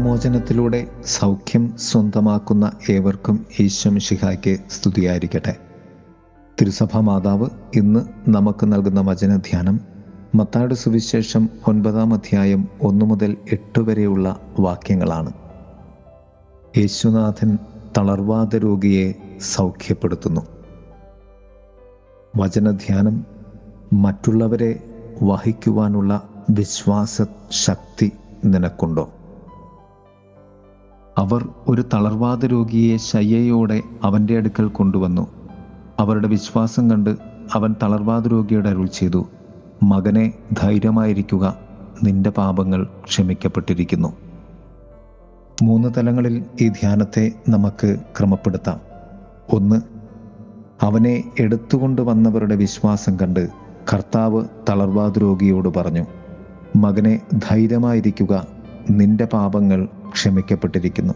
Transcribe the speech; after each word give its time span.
പാപമോചനത്തിലൂടെ 0.00 0.86
സൗഖ്യം 1.04 1.76
സ്വന്തമാക്കുന്ന 1.76 2.72
ഏവർക്കും 2.90 3.46
ഈശ്വം 3.60 3.98
ശിഹായ്ക്ക് 3.98 4.58
സ്തുതിയായിരിക്കട്ടെ. 4.70 5.56
തിരുസഭ 6.60 6.98
മാതാവ് 6.98 7.46
ഇന്ന് 7.74 8.30
നമുക്ക് 8.30 8.72
നൽകുന്ന 8.72 9.00
വചനധ്യാനം 9.00 9.80
മത്താട് 10.34 10.74
സുവിശേഷം 10.74 11.48
ഒൻപതാം 11.68 12.14
അധ്യായം 12.14 12.68
ഒന്നു 12.82 13.04
മുതൽ 13.04 13.36
എട്ട് 13.52 13.80
വരെയുള്ള 13.80 14.40
വാക്യങ്ങളാണ്. 14.60 15.32
യേശുനാഥൻ 16.78 17.58
തളർവാദ 17.98 18.56
രോഗിയെ 18.56 19.12
സൗഖ്യപ്പെടുത്തുന്നു. 19.40 20.40
വചനധ്യാനം 22.36 23.26
മറ്റുള്ളവരെ 23.92 24.84
വഹിക്കുവാനുള്ള 25.22 26.28
വിശ്വാസ 26.50 27.22
ശക്തി 27.50 28.12
നിനക്കുണ്ടോ? 28.44 29.10
അവർ 31.20 31.48
ഒരു 31.68 31.84
തളർവാദ 31.94 32.46
രോഗിയെ 32.46 32.96
ശയ്യയോടെ 32.96 33.82
അവന്റെ 34.04 34.36
അടുക്കൽ 34.36 34.66
കൊണ്ടുവന്നു. 34.68 35.26
അവരുടെ 35.98 36.28
വിശ്വാസം 36.28 36.90
കണ്ട് 36.90 37.16
അവൻ 37.52 37.74
തളർവാദ 37.82 38.26
രോഗിയുടെ 38.26 38.68
അരുൾ 38.68 38.86
ചെയ്തു. 38.86 39.26
മകനെ 39.82 40.32
ധൈര്യമായിരിക്കുക 40.52 41.56
നിന്റെ 42.02 42.30
പാപങ്ങൾ 42.30 42.86
ക്ഷമിക്കപ്പെട്ടിരിക്കുന്നു. 43.04 44.12
മൂന്ന് 45.62 45.88
തലങ്ങളിൽ 45.96 46.44
ഈ 46.60 46.68
ധ്യാനത്തെ 46.68 47.32
നമുക്ക് 47.48 47.96
ക്രമപ്പെടുത്താം. 48.18 48.80
ഒന്ന് 49.52 49.80
അവനെ 50.82 51.24
എടുത്തുകൊണ്ട് 51.40 52.02
വന്നവരുടെ 52.02 52.56
വിശ്വാസം 52.56 53.20
കണ്ട് 53.20 53.48
കർത്താവ് 53.92 54.44
തളർവാദ 54.68 55.18
രോഗിയോട് 55.18 55.68
പറഞ്ഞു 55.68 56.06
മകനെ 56.76 57.20
ധൈര്യമായിരിക്കുക 57.50 58.46
നിന്റെ 58.90 59.24
പാപങ്ങൾ 59.24 59.88
ക്ഷമിക്കപ്പെട്ടിരിക്കുന്നു. 60.12 61.14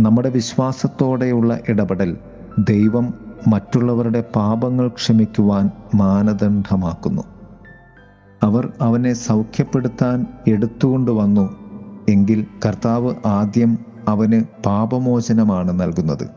നമ്മുടെ 0.00 0.30
വിശ്വാസത്തോടെയുള്ള 0.30 1.60
ഇടപെടൽ 1.68 2.16
ദൈവം 2.58 3.14
മറ്റുള്ളവരുടെ 3.48 4.24
പാപങ്ങൾ 4.36 4.88
ക്ഷമിക്കുവാൻ 4.88 5.70
മാനദണ്ഡമാക്കുന്നു. 5.94 7.22
അവർ 8.42 8.72
അവനെ 8.80 9.12
സൗഖ്യപ്പെടുത്താൻ 9.12 10.26
എടുത്തുകൊണ്ടുവന്നു 10.48 11.56
എങ്കിൽ 12.08 12.46
കർത്താവ് 12.66 13.14
ആദ്യം 13.26 13.78
അവന് 14.08 14.62
പാപമോചനമാണ് 14.66 15.80
നൽകുന്നത്. 15.80 16.30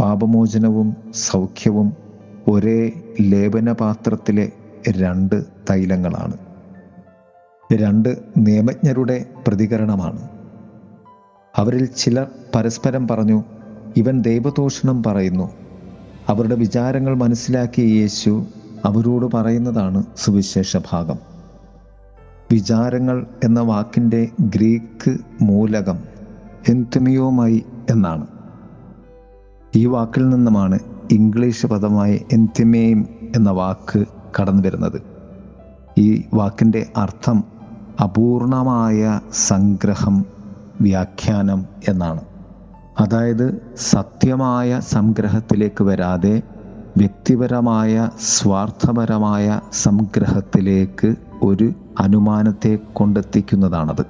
പാപമോചനവും 0.00 0.96
സൗഖ്യവും 1.14 1.92
ഒരേ 2.48 2.92
ലേപനപാത്രത്തിലെ 3.20 4.52
രണ്ട് 4.88 5.44
തൈലങ്ങളാണ്. 5.70 6.45
രണ്ട് 7.72 8.18
നിയമജ്ഞരുടെ 8.36 9.26
പ്രതികരണമാണ്. 9.46 10.28
അവരിൽ 11.56 11.86
ചിലർ 11.86 12.26
പരസ്പരം 12.54 13.08
പറഞ്ഞു 13.08 13.44
ഇവൻ 13.96 14.22
ദൈവദൂഷണം 14.22 15.02
പറയുന്നു. 15.02 15.50
അവരുടെ 16.28 16.54
വിചാരങ്ങൾ 16.54 17.14
മനസ്സിലാക്കിയ 17.14 17.84
യേശു 17.84 18.46
അവരോട് 18.84 19.36
പറയുന്നതാണ് 19.36 20.04
സുവിശേഷ 20.16 20.76
ഭാഗം. 20.76 21.18
വിചാരങ്ങൾ 22.52 23.26
എന്ന 23.44 23.60
വാക്കിന്റെ 23.60 24.28
ഗ്രീക്ക് 24.40 25.16
മൂലകം 25.42 25.98
എന്തിമിയോമൈ 26.68 27.60
എന്നാണ്. 27.90 28.26
ഈ 29.76 29.86
വാക്കിൽ 29.86 30.28
നിന്നുമാണ് 30.28 30.78
ഇംഗ്ലീഷ് 31.12 31.66
പദമായ 31.66 32.18
എൻതിമേയും 32.32 33.06
എന്ന 33.36 33.50
വാക്ക് 33.50 34.04
കടന്നു 34.40 34.62
വരുന്നത് 34.62 35.02
ഈ 35.98 36.24
വാക്കിന്റെ 36.34 36.86
അർത്ഥം 36.96 37.55
അപൂർണമായ 38.02 39.20
സംഗ്രഹം 39.32 40.26
വ്യാഖ്യാനം 40.80 41.66
എന്നാണ്. 41.88 42.20
അതായത് 43.00 43.60
സത്യമായ 43.76 44.80
സംഗ്രഹത്തിലേക്ക് 44.80 45.84
വരാതെ 45.84 46.42
വ്യക്തിപരമായ 46.96 48.10
സ്വാർത്ഥപരമായ 48.20 49.60
സംഗ്രഹത്തിലേക്ക് 49.72 51.14
ഒരു 51.42 51.72
അനുമാനത്തെ 52.00 52.78
കൊണ്ടെത്തിക്കുന്നതാണത്. 52.92 54.06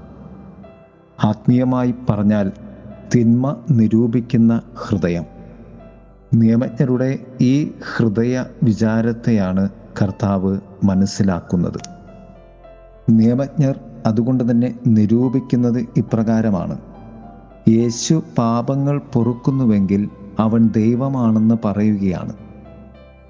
ആത്മീയമായി 1.24 1.94
പറഞ്ഞാൽ 2.10 2.52
തിന്മ 3.14 3.56
നിരൂപിക്കുന്ന 3.70 4.60
ഹൃദയം. 4.74 5.24
നിയമജ്ഞരുടെ 6.34 7.18
ഈ 7.40 7.72
ഹൃദയ 7.96 8.44
വിചാരത്തെയാണ് 8.62 9.68
കർത്താവ് 10.02 10.58
മനസ്സിലാക്കുന്നത്. 10.84 11.95
നിയമജ്ഞർ 13.10 13.80
അതുകൊണ്ട് 14.06 14.50
തന്നെ 14.50 14.74
നിരൂപിക്കുന്നത് 14.86 15.86
ഇപ്രകാരമാണ്. 15.96 16.78
യേശു 17.68 18.22
പാപങ്ങൾ 18.38 19.00
പൊറുക്കുന്നുവെങ്കിൽ 19.12 20.08
അവൻ 20.38 20.68
ദൈവമാണെന്ന് 20.68 21.54
പറയുകയാണ്. 21.64 22.32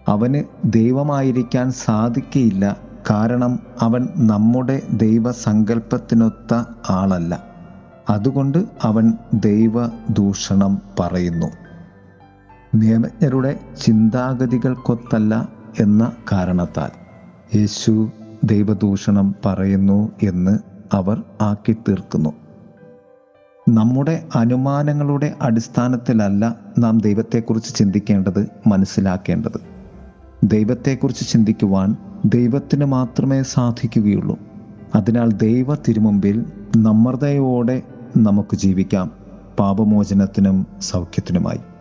അവന് 0.08 0.44
ദൈവമായിരിക്കാൻ 0.64 1.70
സാധിക്കയില്ല 1.70 2.76
കാരണം 3.10 3.58
അവൻ 3.80 4.08
നമ്മുടെ 4.16 4.82
ദൈവസങ്കല്പത്തിനൊത്ത 4.90 6.64
ആളല്ല. 6.90 7.42
അതുകൊണ്ട് 8.10 8.64
അവൻ 8.82 9.12
ദൈവദൂഷണം 9.34 10.78
പറയുന്നു. 11.00 11.46
നിയമജ്ഞരുടെ 12.74 13.60
ചിന്താഗതികൾക്കൊത്തല്ല 13.84 15.48
എന്ന 15.80 16.12
കാരണത്താൽ 16.32 16.90
യേശു 17.56 18.10
ദൈവദൂഷണം 18.46 19.34
പറയുന്നു 19.46 20.12
എന്ന് 20.22 20.58
അവർ 20.92 21.22
ആക്കി 21.42 21.72
തീർക്കുന്നു 21.72 22.30
നമ്മുടെ 23.68 24.28
അനുമാനങ്ങളുടെ 24.36 25.34
അടിസ്ഥാനത്തിലല്ല 25.42 26.56
നാം 26.78 26.98
ദൈവത്തെക്കുറിച്ച് 26.98 27.74
ചിന്തിക്കേണ്ടത് 27.74 28.48
മനസ്സിലാക്കേണ്ടത്. 28.66 29.60
ദൈവത്തെക്കുറിച്ച് 30.44 31.32
ചിന്തിക്കുവാൻ 31.32 31.96
ദൈവത്തിന് 32.24 32.84
മാത്രമേ 32.84 33.42
സാധിക്കുകയുള്ളൂ. 33.42 34.38
അതിനാൽ 34.94 35.32
ദൈവ 35.32 35.74
തിരുമുമ്പിൽ 35.74 36.44
നമ്രതയോടെ 36.76 37.82
നമുക്ക് 38.16 38.56
ജീവിക്കാം. 38.56 39.10
പാപമോചനത്തിനും 39.58 40.66
സൗഖ്യത്തിനുമായി. 40.80 41.75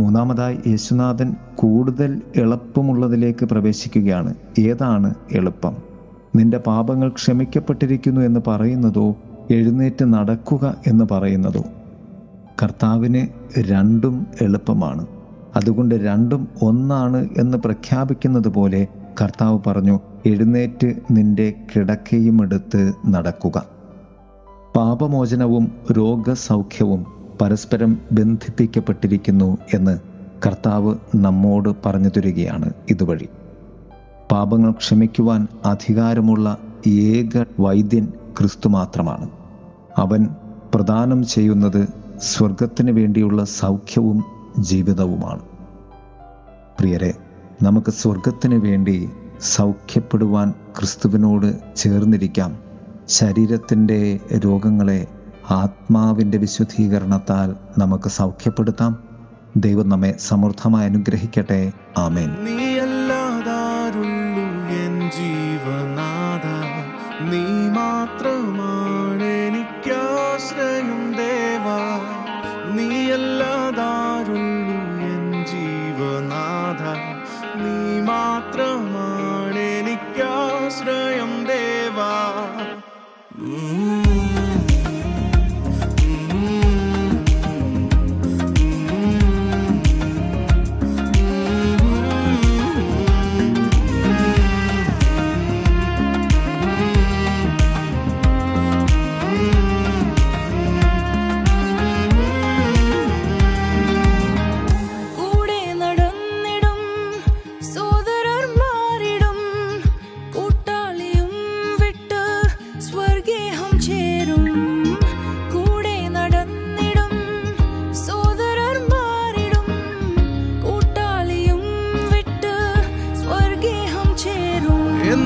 മൂന്നാമതായി 0.00 0.58
യേശുനാഥൻ 0.66 1.34
കൂടുതൽ 1.54 2.22
എളുപ്പമുള്ളതിലേക്ക് 2.36 3.44
പ്രവേശിക്കുകയാണ്. 3.46 4.34
ഏതാണ് 4.58 5.14
എളുപ്പം? 5.32 5.76
നിന്റെ 6.36 6.58
പാപങ്ങൾ 6.58 7.08
ക്ഷമിക്കപ്പെട്ടിരിക്കുന്നു 7.08 8.20
എന്ന് 8.20 8.40
പറയുന്നതോ 8.46 9.16
എഴുന്നേറ്റ് 9.50 10.04
നടക്കുക 10.04 10.76
എന്ന് 10.86 11.04
പറയുന്നതോ? 11.10 11.64
കർത്താവിന് 12.62 13.26
രണ്ടും 13.60 14.26
എളുപ്പമാണ്. 14.40 15.06
അതുകൊണ്ട് 15.56 15.94
രണ്ടും 15.94 16.48
ഒന്നാണ് 16.62 17.28
എന്ന് 17.38 17.58
പ്രഖ്യാപിക്കുന്നത് 17.58 18.48
പോലെ 18.48 18.86
കർത്താവ് 19.22 19.58
പറഞ്ഞു 19.66 20.00
എഴുന്നേറ്റ് 20.26 20.94
നിന്റെ 21.10 21.52
കിടക്കയും 21.76 22.42
എടുത്ത് 22.42 22.92
നടക്കുക. 23.06 23.66
പാപമോചനവും 24.76 25.72
രോഗസൗഖ്യവും 25.92 27.19
പരസ്പരം 27.40 27.98
ബന്ധിപ്പിക്കപ്പെട്ടിരിക്കുന്നു 28.12 29.58
എന്ന് 29.74 29.98
കർത്താവ് 30.46 30.94
നമ്മോട് 31.14 31.68
പറഞ്ഞു 31.86 32.08
തരികയാണ് 32.08 32.70
ഇതുവഴി. 32.90 33.28
പാപങ്ങൾ 34.32 34.70
ക്ഷമിക്കുവാൻ 34.70 35.48
അധികാരമുള്ള 35.64 36.58
ഏക 36.86 37.44
വൈദ്യൻ 37.60 38.12
ക്രിസ്തു 38.38 38.68
മാത്രമാണ്. 38.68 39.30
അവൻ 39.96 40.28
പ്രദാനം 40.74 41.26
ചെയ്യുന്നത് 41.26 41.88
സ്വർഗത്തിന് 42.22 42.90
വേണ്ടിയുള്ള 42.90 43.44
സൗഖ്യവും 43.44 44.24
ജീവിതവുമാണ്. 44.58 45.40
പ്രിയരെ 46.78 47.14
നമുക്ക് 47.62 47.90
സ്വർഗത്തിന് 47.90 48.54
വേണ്ടി 48.54 49.08
സൗഖ്യപ്പെടുവാൻ 49.40 50.50
ക്രിസ്തുവിനോട് 50.78 51.76
ചേർന്നിരിക്കാം. 51.76 52.58
ശരീരത്തിന്റെ 53.08 54.20
രോഗങ്ങളെ 54.36 55.06
ആത്മാവിന്റെ 55.50 56.38
വിശുദ്ധീകരണത്താൽ 56.38 57.56
നമുക്ക് 57.78 58.08
സൗഖ്യപ്പെടുത്താം. 58.08 59.02
ദൈവം 59.56 59.88
നമ്മെ 59.88 60.14
സമൃദ്ധമായി 60.18 60.88
അനുഗ്രഹിക്കട്ടെ. 60.88 61.72
ആമേൻ. 61.98 62.30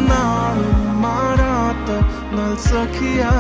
ਨਾਲ 0.09 0.63
ਮਾਰਾ 0.95 1.75
ਤ 1.87 1.91
ਨਾਲ 2.35 2.57
ਸਖਿਆ 2.57 3.31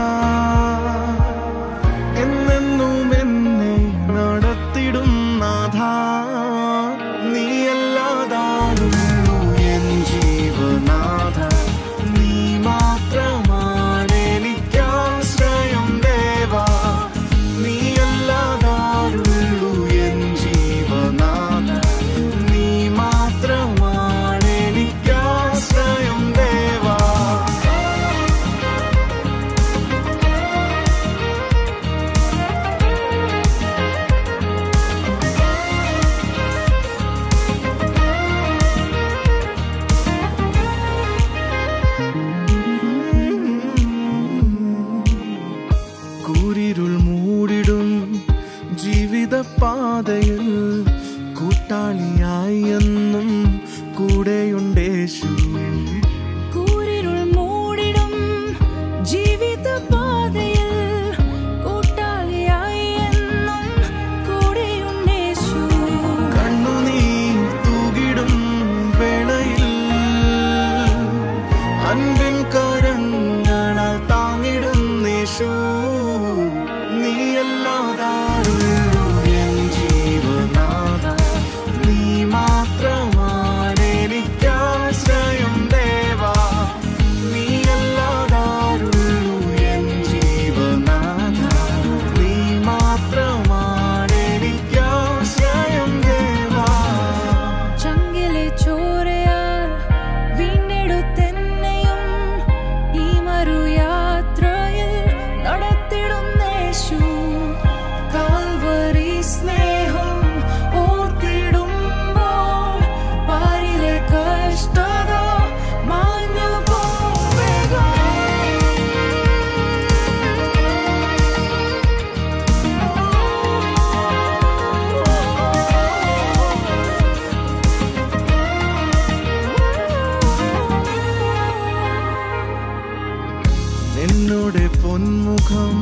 നിന്നോടെ 134.24 134.68
പൊന്മുഖം 134.82 135.74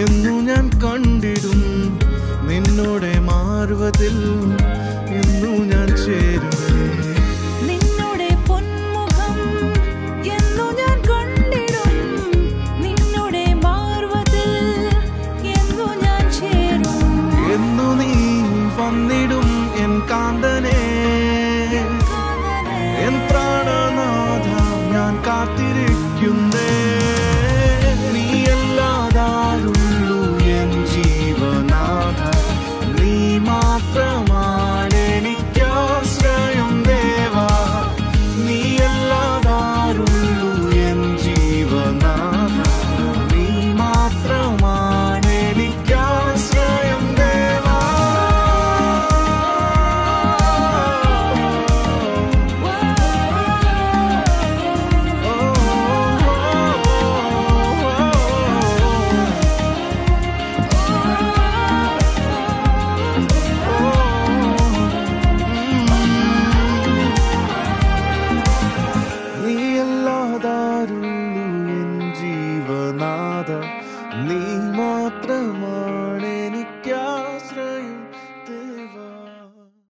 എന്നു 0.00 0.32
ഞാൻ 0.40 0.70
കണ്ടിടും. 0.84 1.60
നിന്നോടെ 2.48 3.18
മാറുവതിൽ 3.18 4.16
എന്നു 5.10 5.52
ഞാൻ 5.64 5.88
ചേരുന്നു. 5.96 7.13